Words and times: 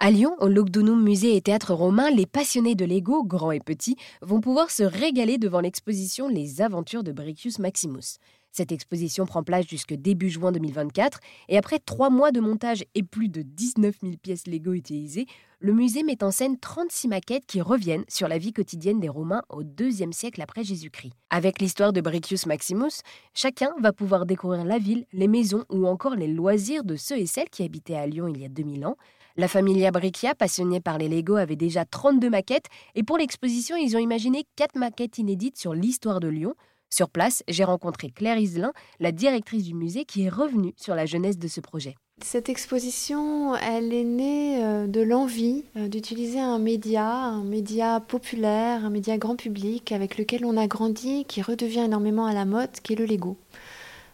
À 0.00 0.12
Lyon, 0.12 0.36
au 0.38 0.46
Lugdunum 0.46 1.02
Musée 1.02 1.34
et 1.34 1.40
Théâtre 1.40 1.74
Romain, 1.74 2.08
les 2.12 2.24
passionnés 2.24 2.76
de 2.76 2.84
Lego, 2.84 3.24
grands 3.24 3.50
et 3.50 3.58
petits, 3.58 3.96
vont 4.22 4.40
pouvoir 4.40 4.70
se 4.70 4.84
régaler 4.84 5.38
devant 5.38 5.58
l'exposition 5.58 6.28
Les 6.28 6.62
Aventures 6.62 7.02
de 7.02 7.10
Bricus 7.10 7.58
Maximus. 7.58 8.18
Cette 8.52 8.70
exposition 8.70 9.26
prend 9.26 9.42
place 9.42 9.66
jusque 9.66 9.94
début 9.94 10.30
juin 10.30 10.52
2024 10.52 11.18
et 11.48 11.58
après 11.58 11.80
trois 11.80 12.10
mois 12.10 12.30
de 12.30 12.38
montage 12.38 12.84
et 12.94 13.02
plus 13.02 13.28
de 13.28 13.42
19 13.42 13.96
000 14.00 14.12
pièces 14.22 14.46
Lego 14.46 14.72
utilisées, 14.72 15.26
le 15.58 15.72
musée 15.72 16.04
met 16.04 16.22
en 16.22 16.30
scène 16.30 16.60
36 16.60 17.08
maquettes 17.08 17.46
qui 17.46 17.60
reviennent 17.60 18.04
sur 18.06 18.28
la 18.28 18.38
vie 18.38 18.52
quotidienne 18.52 19.00
des 19.00 19.08
Romains 19.08 19.42
au 19.48 19.62
IIe 19.62 20.12
siècle 20.12 20.40
après 20.40 20.62
Jésus-Christ. 20.62 21.12
Avec 21.30 21.60
l'histoire 21.60 21.92
de 21.92 22.00
Bricus 22.00 22.46
Maximus, 22.46 23.02
chacun 23.34 23.72
va 23.80 23.92
pouvoir 23.92 24.26
découvrir 24.26 24.64
la 24.64 24.78
ville, 24.78 25.06
les 25.12 25.26
maisons 25.26 25.64
ou 25.70 25.88
encore 25.88 26.14
les 26.14 26.28
loisirs 26.28 26.84
de 26.84 26.94
ceux 26.94 27.18
et 27.18 27.26
celles 27.26 27.50
qui 27.50 27.64
habitaient 27.64 27.96
à 27.96 28.06
Lyon 28.06 28.28
il 28.28 28.40
y 28.40 28.44
a 28.44 28.48
2000 28.48 28.86
ans. 28.86 28.96
La 29.38 29.46
familia 29.46 29.92
Bricchia, 29.92 30.34
passionnée 30.34 30.80
par 30.80 30.98
les 30.98 31.08
Lego, 31.08 31.36
avait 31.36 31.54
déjà 31.54 31.84
32 31.84 32.28
maquettes 32.28 32.66
et 32.96 33.04
pour 33.04 33.18
l'exposition, 33.18 33.76
ils 33.76 33.94
ont 33.94 34.00
imaginé 34.00 34.42
4 34.56 34.74
maquettes 34.74 35.18
inédites 35.18 35.56
sur 35.56 35.74
l'histoire 35.74 36.18
de 36.18 36.26
Lyon. 36.26 36.54
Sur 36.90 37.08
place, 37.08 37.44
j'ai 37.46 37.62
rencontré 37.62 38.10
Claire 38.10 38.36
Iselin, 38.36 38.72
la 38.98 39.12
directrice 39.12 39.62
du 39.62 39.74
musée, 39.74 40.04
qui 40.06 40.24
est 40.24 40.28
revenue 40.28 40.74
sur 40.76 40.96
la 40.96 41.06
jeunesse 41.06 41.38
de 41.38 41.46
ce 41.46 41.60
projet. 41.60 41.94
Cette 42.20 42.48
exposition, 42.48 43.54
elle 43.54 43.94
est 43.94 44.02
née 44.02 44.64
euh, 44.64 44.88
de 44.88 45.02
l'envie 45.02 45.62
euh, 45.76 45.86
d'utiliser 45.86 46.40
un 46.40 46.58
média, 46.58 47.08
un 47.08 47.44
média 47.44 48.00
populaire, 48.00 48.84
un 48.84 48.90
média 48.90 49.18
grand 49.18 49.36
public 49.36 49.92
avec 49.92 50.18
lequel 50.18 50.44
on 50.46 50.56
a 50.56 50.66
grandi, 50.66 51.24
qui 51.26 51.42
redevient 51.42 51.84
énormément 51.84 52.26
à 52.26 52.34
la 52.34 52.44
mode, 52.44 52.72
qui 52.82 52.94
est 52.94 52.96
le 52.96 53.06
Lego. 53.06 53.36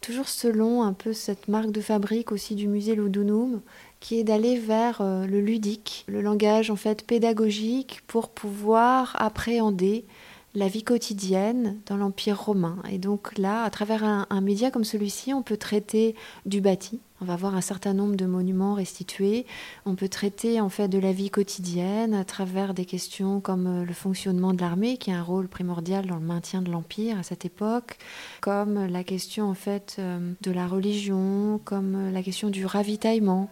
Toujours 0.01 0.29
selon 0.29 0.83
un 0.83 0.93
peu 0.93 1.13
cette 1.13 1.47
marque 1.47 1.71
de 1.71 1.81
fabrique 1.81 2.31
aussi 2.31 2.53
du 2.53 2.67
musée 2.67 2.95
qui 4.05 4.19
est 4.19 4.23
d'aller 4.23 4.59
vers 4.59 5.01
euh, 5.01 5.25
le 5.25 5.41
ludique, 5.41 6.05
le 6.07 6.21
langage 6.21 6.69
en 6.69 6.75
fait 6.75 7.03
pédagogique 7.07 8.01
pour 8.05 8.29
pouvoir 8.29 9.15
appréhender 9.17 10.05
la 10.53 10.67
vie 10.67 10.83
quotidienne 10.83 11.79
dans 11.87 11.97
l'Empire 11.97 12.39
romain. 12.39 12.77
Et 12.91 12.99
donc 12.99 13.35
là, 13.39 13.63
à 13.63 13.69
travers 13.71 14.03
un, 14.03 14.41
média 14.41 14.69
comme 14.69 14.83
celui-ci, 14.83 15.33
on 15.33 15.41
peut 15.41 15.57
traiter 15.57 16.13
du 16.45 16.61
bâti. 16.61 16.99
On 17.19 17.25
va 17.25 17.35
voir 17.35 17.55
un 17.55 17.61
certain 17.61 17.93
nombre 17.93 18.15
de 18.15 18.27
monuments 18.27 18.75
restitués. 18.75 19.47
On 19.87 19.95
peut 19.95 20.07
traiter 20.07 20.61
en 20.61 20.69
fait 20.69 20.87
de 20.87 20.99
la 20.99 21.11
vie 21.11 21.31
quotidienne 21.31 22.13
à 22.13 22.25
travers 22.25 22.75
des 22.75 22.85
questions 22.85 23.39
comme 23.39 23.65
euh, 23.65 23.85
le 23.85 23.93
fonctionnement 23.93 24.53
de 24.53 24.61
l'armée, 24.61 24.97
qui 24.97 25.09
a 25.09 25.17
un 25.17 25.23
rôle 25.23 25.47
primordial 25.47 26.05
dans 26.05 26.17
le 26.17 26.21
maintien 26.21 26.61
de 26.61 26.69
l'empire 26.69 27.17
à 27.17 27.23
cette 27.23 27.43
époque, 27.43 27.97
comme 28.39 28.85
la 28.85 29.03
question 29.03 29.49
en 29.49 29.55
fait 29.55 29.95
euh, 29.97 30.31
de 30.41 30.51
la 30.51 30.67
religion, 30.67 31.59
comme 31.65 32.11
la 32.11 32.21
question 32.21 32.51
du 32.51 32.67
ravitaillement. 32.67 33.49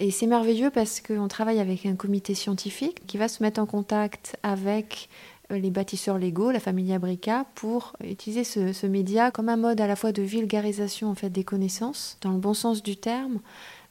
Et 0.00 0.10
c'est 0.10 0.26
merveilleux 0.26 0.70
parce 0.70 1.02
qu'on 1.02 1.28
travaille 1.28 1.60
avec 1.60 1.84
un 1.84 1.94
comité 1.94 2.34
scientifique 2.34 3.06
qui 3.06 3.18
va 3.18 3.28
se 3.28 3.42
mettre 3.42 3.60
en 3.60 3.66
contact 3.66 4.38
avec 4.42 5.10
euh, 5.52 5.58
les 5.58 5.70
bâtisseurs 5.70 6.16
légaux, 6.16 6.50
la 6.50 6.58
famille 6.58 6.90
Abrica, 6.94 7.44
pour 7.54 7.92
utiliser 8.02 8.42
ce, 8.44 8.86
média 8.86 9.30
comme 9.30 9.50
un 9.50 9.58
mode 9.58 9.78
à 9.78 9.86
la 9.86 9.96
fois 9.96 10.12
de 10.12 10.22
vulgarisation 10.22 11.10
en 11.10 11.14
fait 11.14 11.28
des 11.28 11.44
connaissances, 11.44 12.16
dans 12.22 12.30
le 12.30 12.38
bon 12.38 12.54
sens 12.54 12.82
du 12.82 12.96
terme, 12.96 13.40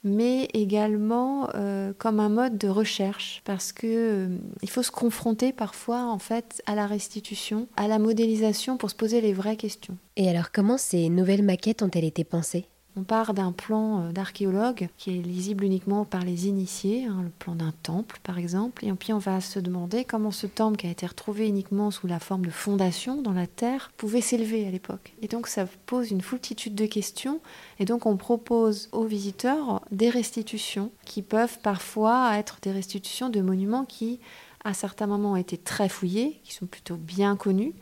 mais 0.03 0.47
également 0.55 1.49
euh, 1.53 1.93
comme 1.99 2.19
un 2.19 2.29
mode 2.29 2.57
de 2.57 2.69
recherche, 2.69 3.43
parce 3.45 3.71
que 3.71 3.85
euh, 3.85 4.37
il 4.63 4.69
faut 4.69 4.81
se 4.81 4.91
confronter 4.91 5.53
parfois 5.53 6.05
en 6.05 6.17
fait 6.17 6.63
à 6.65 6.73
la 6.73 6.87
restitution, 6.87 7.67
à 7.77 7.87
la 7.87 7.99
modélisation 7.99 8.77
pour 8.77 8.89
se 8.89 8.95
poser 8.95 9.21
les 9.21 9.33
vraies 9.33 9.57
questions. 9.57 9.95
Et 10.15 10.27
alors 10.27 10.51
comment 10.51 10.79
ces 10.79 11.09
nouvelles 11.09 11.43
maquettes 11.43 11.83
ont-elles 11.83 12.05
été 12.05 12.23
pensées? 12.23 12.65
On 12.95 13.03
part 13.03 13.33
d'un 13.33 13.51
plan 13.51 14.01
euh, 14.01 14.11
d'archéologue 14.11 14.89
qui 14.97 15.17
est 15.17 15.21
lisible 15.21 15.63
uniquement 15.63 16.05
par 16.05 16.23
les 16.23 16.47
initiés, 16.47 17.05
hein, 17.05 17.21
le 17.23 17.29
plan 17.29 17.55
d'un 17.55 17.73
temple 17.83 18.19
par 18.23 18.37
exemple, 18.37 18.85
et 18.85 18.91
puis 18.93 19.13
on 19.13 19.19
va 19.19 19.41
se 19.41 19.59
demander 19.59 20.05
comment 20.05 20.31
ce 20.31 20.47
temple 20.47 20.77
qui 20.77 20.87
a 20.87 20.91
été 20.91 21.05
retrouvé 21.05 21.47
uniquement 21.47 21.91
sous 21.91 22.07
la 22.07 22.19
forme 22.19 22.45
de 22.45 22.51
fondation 22.51 23.21
dans 23.21 23.33
la 23.33 23.47
terre 23.47 23.91
pouvait 23.97 24.21
s'élever 24.21 24.67
à 24.67 24.71
l'époque. 24.71 25.13
Et 25.21 25.27
donc 25.27 25.47
ça 25.47 25.65
pose 25.85 26.11
une 26.11 26.21
foultitude 26.21 26.75
de 26.75 26.85
questions, 26.85 27.39
et 27.79 27.85
donc 27.85 28.05
on 28.05 28.17
propose 28.17 28.89
aux 28.91 29.05
visiteurs 29.05 29.81
des 29.91 30.09
restitutions 30.09 30.91
qui 31.05 31.21
peuvent 31.21 31.59
parfois 31.59 32.37
être 32.37 32.57
des 32.61 32.71
restitutions 32.71 33.29
de 33.29 33.41
monuments 33.41 33.85
qui 33.85 34.19
à 34.65 34.73
certains 34.73 35.07
moments 35.07 35.33
ont 35.33 35.37
été 35.37 35.57
très 35.57 35.89
fouillés, 35.89 36.41
qui 36.43 36.53
sont 36.53 36.65
plutôt 36.65 36.97
bien 36.97 37.35
connus, 37.35 37.73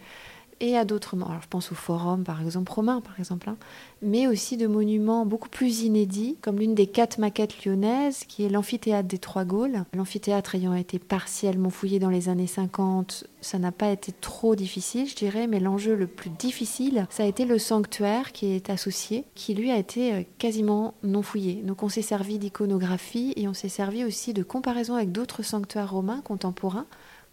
et 0.60 0.78
à 0.78 0.86
d'autres 0.86 1.16
Alors 1.16 1.42
je 1.42 1.48
pense 1.48 1.72
au 1.72 1.76
forum, 1.76 2.24
par 2.24 2.42
exemple, 2.42 2.72
romain, 2.72 3.02
par 3.02 3.20
exemple, 3.20 3.50
hein, 3.50 3.58
mais 4.02 4.28
aussi 4.28 4.58
de 4.58 4.68
monuments 4.68 5.26
beaucoup 5.26 5.50
plus 5.50 5.82
inédits, 5.82 6.38
comme 6.42 6.60
l'une 6.60 6.76
des 6.76 6.88
quatre 6.88 7.20
maquettes 7.20 7.66
lyonnaises, 7.66 8.24
qui 8.26 8.44
est 8.44 8.50
l'amphithéâtre 8.50 9.08
des 9.08 9.18
Trois 9.18 9.46
Gaules. 9.46 9.84
L'amphithéâtre 9.94 10.56
ayant 10.56 10.74
été 10.74 11.00
partiellement 11.00 11.70
fouillé 11.70 12.00
dans 12.00 12.10
les 12.10 12.30
années 12.30 12.48
50, 12.48 13.26
ça 13.42 13.60
n'a 13.60 13.72
pas 13.72 13.90
été 13.90 14.12
trop 14.12 14.56
difficile, 14.56 15.08
je 15.08 15.16
dirais, 15.16 15.48
mais 15.48 15.60
l'enjeu 15.60 15.96
le 15.96 16.08
plus 16.08 16.30
difficile, 16.30 17.08
ça 17.10 17.24
a 17.24 17.28
été 17.28 17.46
le 17.46 17.60
sanctuaire 17.60 18.32
qui 18.32 18.48
est 18.48 18.70
associé, 18.70 19.26
qui 19.36 19.54
lui 19.54 19.72
a 19.72 19.78
été 19.78 20.14
euh, 20.14 20.24
quasiment 20.38 20.94
non 21.04 21.22
fouillé. 21.22 21.56
Donc 21.56 21.84
on 21.84 21.90
s'est 21.90 22.02
servi 22.02 22.40
d'iconographie 22.40 23.34
et 23.36 23.48
on 23.48 23.54
s'est 23.54 23.70
servi 23.70 24.04
aussi 24.04 24.34
de 24.34 24.44
comparaison 24.44 24.96
avec 24.96 25.12
d'autres 25.12 25.44
sanctuaires 25.44 25.92
romains 25.92 26.22
contemporains 26.22 26.88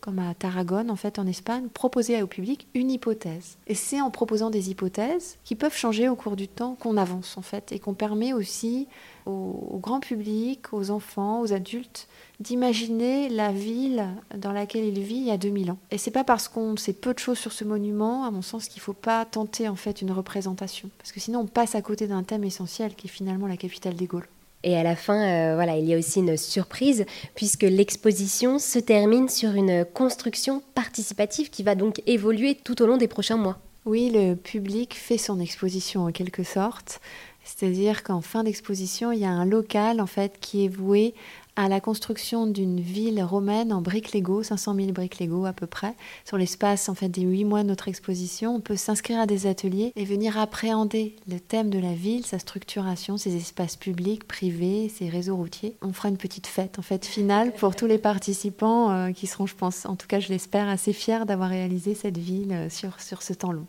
comme 0.05 0.19
à 0.19 0.35
Tarragone, 0.35 0.91
en 0.91 0.97
fait, 0.97 1.19
en 1.19 1.27
Espagne, 1.27 1.69
proposer 1.73 2.23
au 2.23 2.27
public 2.27 2.67
une 2.75 2.91
hypothèse. 2.91 3.57
Et 3.67 3.75
c'est 3.75 4.03
en 4.03 4.11
proposant 4.11 4.51
des 4.51 4.69
hypothèses 4.69 5.39
qui 5.45 5.55
peuvent 5.55 5.75
changer 5.75 6.11
au 6.11 6.15
cours 6.15 6.37
du 6.37 6.47
temps 6.47 6.77
qu'on 6.79 6.99
avance, 6.99 7.39
en 7.39 7.43
fait, 7.43 7.73
et 7.73 7.79
qu'on 7.79 7.95
permet 7.95 8.35
aussi 8.35 8.87
au, 9.25 9.79
grand 9.81 10.01
public, 10.01 10.75
aux 10.75 10.91
enfants, 10.91 11.41
aux 11.41 11.55
adultes, 11.55 12.07
d'imaginer 12.39 13.31
la 13.31 13.51
ville 13.51 14.05
dans 14.37 14.53
laquelle 14.53 14.85
il 14.85 15.01
vit 15.01 15.17
il 15.17 15.25
y 15.25 15.31
a 15.31 15.39
2000 15.39 15.71
ans. 15.71 15.79
Et 15.91 15.97
c'est 15.97 16.11
pas 16.11 16.25
parce 16.25 16.49
qu'on 16.49 16.77
sait 16.77 16.93
peu 16.93 17.15
de 17.15 17.19
choses 17.19 17.39
sur 17.39 17.53
ce 17.53 17.65
monument, 17.65 18.27
à 18.27 18.31
mon 18.31 18.43
sens, 18.43 18.69
qu'il 18.69 18.83
faut 18.83 18.93
pas 18.93 19.25
tenter, 19.25 19.69
en 19.69 19.77
fait, 19.77 20.03
une 20.03 20.13
représentation. 20.13 20.91
Parce 20.99 21.13
que 21.13 21.21
sinon, 21.21 21.41
on 21.41 21.47
passe 21.47 21.75
à 21.75 21.81
côté 21.81 22.07
d'un 22.09 22.25
thème 22.25 22.45
essentiel 22.45 22.95
qui 22.95 23.07
est 23.07 23.11
finalement 23.11 23.47
la 23.47 23.57
capitale 23.57 23.95
des 23.95 24.07
Gaules. 24.07 24.29
Et 24.65 24.79
à 24.79 24.83
la 24.83 24.97
fin, 24.97 25.21
euh, 25.23 25.55
voilà, 25.55 25.77
il 25.77 25.85
y 25.85 25.93
a 25.93 25.99
aussi 25.99 26.21
une 26.21 26.39
surprise 26.39 27.05
puisque 27.35 27.65
l'exposition 27.65 28.59
se 28.59 28.79
termine 28.79 29.29
sur 29.29 29.51
une 29.51 29.85
construction 29.85 30.63
participative 30.75 31.51
qui 31.51 31.63
va 31.63 31.75
donc 31.75 32.03
évoluer 32.07 32.55
tout 32.55 32.81
au 32.81 32.87
long 32.87 32.97
des 32.97 33.07
prochains 33.07 33.37
mois. 33.37 33.59
Oui, 33.85 34.11
le 34.11 34.35
public 34.35 34.95
fait 34.95 35.19
son 35.19 35.39
exposition 35.39 36.07
en 36.07 36.13
quelque 36.13 36.43
sorte. 36.43 37.03
C'est-à-dire 37.45 38.03
qu'en 38.03 38.23
fin 38.23 38.43
d'exposition, 38.43 39.13
il 39.13 39.19
y 39.19 39.27
a 39.27 39.31
un 39.31 39.45
local 39.45 40.01
en 40.01 40.07
fait 40.07 40.39
qui 40.41 40.65
est 40.65 40.69
voué 40.69 41.13
à 41.57 41.69
la 41.69 41.81
construction 41.81 42.47
d'une 42.47 42.81
ville 42.81 43.23
romaine 43.23 43.73
en 43.73 43.81
briques 43.81 44.13
Lego, 44.13 44.43
500 44.43 44.75
000 44.75 44.93
briques 44.93 45.21
Lego 45.21 45.45
à 45.47 45.53
peu 45.53 45.67
près. 45.67 45.95
Sur 46.25 46.37
l'espace 46.37 46.89
en 46.89 46.95
des 47.09 47.23
huit 47.23 47.45
mois 47.45 47.63
de 47.63 47.69
notre 47.69 47.89
exposition, 47.89 48.57
on 48.57 48.61
peut 48.61 48.77
s'inscrire 48.77 49.21
à 49.21 49.27
des 49.27 49.47
ateliers 49.47 49.93
et 49.97 50.05
venir 50.05 50.39
appréhender 50.39 51.17
le 51.29 51.39
thème 51.39 51.71
de 51.71 51.79
la 51.79 51.93
ville, 51.93 52.25
sa 52.25 52.39
structuration, 52.39 53.17
ses 53.17 53.37
espaces 53.37 53.77
publics, 53.77 54.27
privés, 54.27 54.89
ses 54.89 55.09
réseaux 55.09 55.37
routiers. 55.37 55.77
On 55.83 55.93
fera 55.93 56.09
une 56.09 56.17
petite 56.17 56.47
fête 56.47 56.79
en 56.79 56.83
fait 56.83 57.05
finale 57.05 57.53
pour 57.53 57.77
tous 57.77 57.87
les 57.87 57.99
participants 57.99 58.91
euh, 58.91 59.13
qui 59.13 59.27
seront, 59.27 59.47
je 59.47 59.55
pense, 59.55 59.87
en 59.87 59.97
tout 59.97 60.07
cas 60.07 60.21
je 60.21 60.29
l'espère, 60.29 60.69
assez 60.69 60.93
fiers 60.93 61.25
d'avoir 61.27 61.51
réalisé 61.51 61.95
cette 61.95 62.19
ville 62.19 62.53
euh, 62.53 62.71
sur, 62.71 63.01
sur 63.01 63.23
ce 63.23 63.33
temps 63.33 63.53
long. 63.53 63.67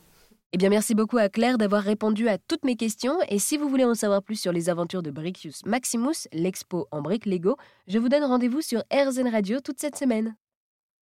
Eh 0.55 0.57
bien, 0.57 0.69
merci 0.69 0.95
beaucoup 0.95 1.17
à 1.17 1.27
Claire 1.27 1.57
d'avoir 1.57 1.83
répondu 1.83 2.29
à 2.29 2.37
toutes 2.37 2.63
mes 2.63 2.77
questions. 2.77 3.17
Et 3.27 3.39
si 3.39 3.57
vous 3.57 3.67
voulez 3.67 3.83
en 3.83 3.93
savoir 3.93 4.23
plus 4.23 4.39
sur 4.39 4.53
les 4.53 4.69
aventures 4.69 5.03
de 5.03 5.11
Bricus 5.11 5.65
Maximus, 5.65 6.29
l'expo 6.31 6.87
en 6.91 7.01
briques 7.01 7.25
Lego, 7.25 7.57
je 7.89 7.99
vous 7.99 8.07
donne 8.07 8.23
rendez-vous 8.23 8.61
sur 8.61 8.81
RZN 8.89 9.27
Radio 9.27 9.59
toute 9.59 9.81
cette 9.81 9.97
semaine. 9.97 10.33